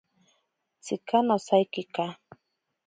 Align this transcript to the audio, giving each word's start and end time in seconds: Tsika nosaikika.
Tsika 0.83 1.17
nosaikika. 1.27 2.03